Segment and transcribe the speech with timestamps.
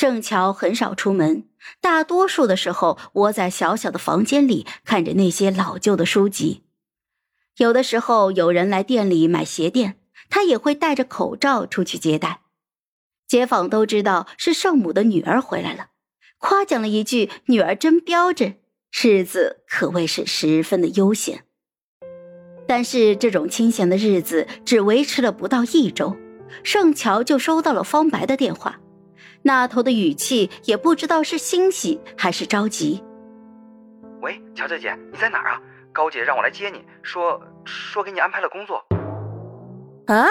[0.00, 1.42] 盛乔很少出门，
[1.80, 6.62] 大多数的时候窝在小小的房间里，看着那些老旧的书籍。
[7.56, 9.98] 有的时候有人来店里买鞋垫，
[10.30, 12.42] 他也会戴着口罩出去接待。
[13.26, 15.88] 街坊都知道是圣母的女儿回来了，
[16.38, 18.54] 夸奖了一句：“女儿真标致。”
[19.02, 21.42] 日子可谓是十分的悠闲。
[22.68, 26.16] 但是这种清闲的日子只维持了不到一周，
[26.62, 28.78] 盛乔就收到了方白的电话，
[29.42, 33.02] 那头的语气也不知道是欣喜还是着急。
[34.20, 35.60] 喂，乔乔姐，你在哪儿啊？
[35.92, 38.84] 高姐让我来接你，说说给你安排了工作。
[40.06, 40.26] 啊？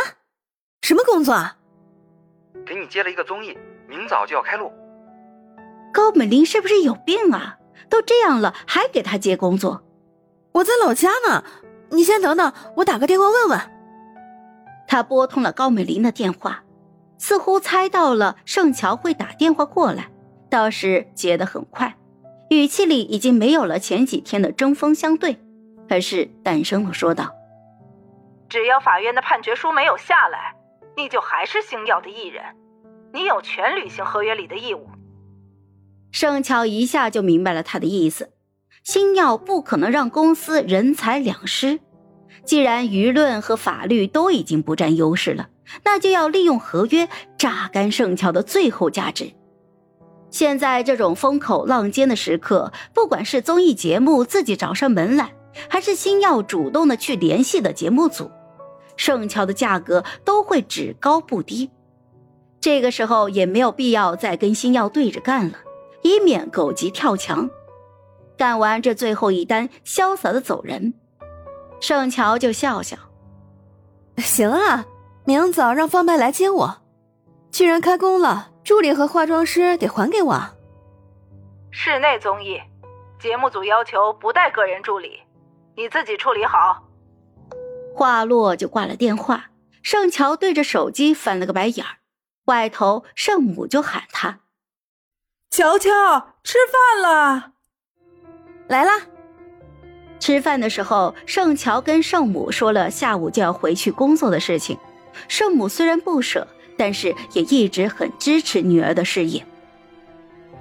[0.81, 1.57] 什么工作啊？
[2.65, 3.57] 给你接了一个综艺，
[3.87, 4.71] 明早就要开录。
[5.93, 7.57] 高美玲是不是有病啊？
[7.89, 9.83] 都这样了，还给他接工作？
[10.53, 11.43] 我在老家呢。
[11.89, 13.59] 你先等等，我打个电话问问。
[14.89, 16.61] 他拨通了高美玲的电话，
[17.17, 20.09] 似乎猜到了盛乔会打电话过来，
[20.49, 21.97] 倒是接得很快，
[22.49, 25.37] 语气里已经没有了前几天的针锋相对，
[25.89, 27.33] 而是淡声的说道
[28.47, 30.55] ：“只要法院的判决书没有下来，
[30.95, 32.43] 你就还是星耀的艺人，
[33.13, 34.87] 你有权履行合约里的义务。”
[36.11, 38.31] 盛乔一下就明白了他的意思。
[38.83, 41.81] 星耀不可能让公司人财两失，
[42.45, 45.49] 既然舆论和法律都已经不占优势了，
[45.83, 49.31] 那就要利用合约榨干盛乔的最后价值。
[50.29, 55.33] 现在这种风口浪尖的时刻，不管是综艺节目自己找上门来，
[55.69, 58.29] 还是星耀主动的去联系的节目组，
[58.97, 61.69] 盛乔的价格都会只高不低。
[62.59, 65.57] 这个时候也没有必要再跟星耀对着干了，
[66.01, 67.49] 以免狗急跳墙。
[68.37, 70.93] 干完这最后一单，潇洒的走人。
[71.79, 72.97] 盛乔就笑笑
[74.17, 74.85] ：“行啊，
[75.27, 76.77] 明早让方白来接我。
[77.51, 80.41] 既然开工了，助理和化妆师得还给我。”
[81.69, 82.57] 室内综艺，
[83.19, 85.19] 节目组要求不带个人助理，
[85.75, 86.81] 你自己处理好。
[87.93, 89.49] 话落就挂了电话。
[89.83, 91.99] 盛乔对着手机翻了个白眼儿，
[92.45, 94.39] 外头圣母就喊他
[95.51, 95.89] ：“乔乔，
[96.41, 97.51] 吃饭了。”
[98.67, 99.01] 来啦！
[100.19, 104.77] 吃饭的时候，盛乔跟圣母说了下午就要回去工作的事情。
[105.27, 106.47] 圣母虽然不舍，
[106.77, 109.45] 但是也一直很支持女儿的事业。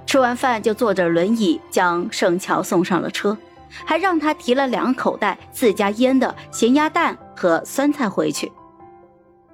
[0.05, 3.37] 吃完饭就坐着轮椅将盛乔送上了车，
[3.85, 8.51] 还让他提了两口袋自家腌的咸鸭蛋和酸菜回去。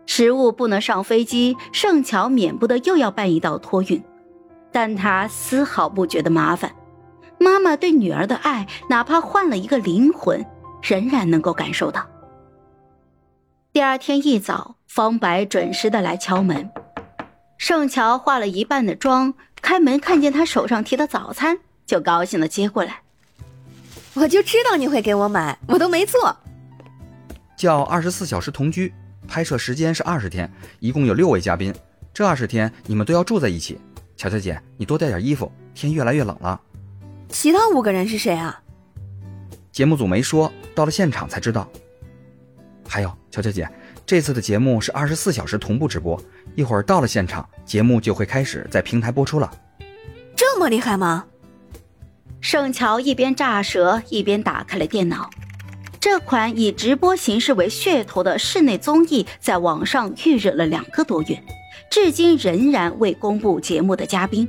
[0.05, 4.03] 食物不能上飞机，盛乔免不得又要办一道托运，
[4.71, 6.71] 但他丝毫不觉得麻烦。
[7.39, 10.45] 妈妈对女儿的爱，哪怕换了一个灵魂，
[10.81, 12.05] 仍然能够感受到。
[13.71, 16.69] 第二天一早，方白准时的来敲门。
[17.57, 23.01] 盛乔化了一半的妆，开门看见他手上提的早餐，就高兴的接过来。
[24.13, 26.37] 我就知道你会给我买，我都没做。
[27.57, 28.93] 叫二十四小时同居，
[29.27, 30.47] 拍摄时间是二十天，
[30.79, 31.73] 一共有六位嘉宾，
[32.13, 33.81] 这二十天你们都要住在一起。
[34.15, 36.61] 乔乔姐，你多带点衣服，天越来越冷了。
[37.29, 38.61] 其他五个人是谁啊？
[39.71, 41.67] 节目组没说，到了现场才知道。
[42.87, 43.67] 还有，乔乔姐，
[44.05, 46.21] 这次的节目是二十四小时同步直播，
[46.55, 49.49] 一会儿到了现场，节目就会开始在平台播出了。
[50.35, 51.25] 这么厉害吗？
[52.41, 55.29] 盛乔一边炸舌一边打开了电脑。
[56.01, 61.41] 这款以直播形式为噱头的室内综艺，在网上预热了两个多月，
[61.89, 64.45] 至今仍然未公布节目的嘉宾。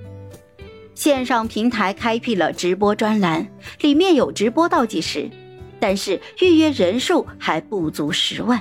[0.97, 3.47] 线上平台开辟了直播专栏，
[3.81, 5.31] 里面有直播倒计时，
[5.79, 8.61] 但是预约人数还不足十万。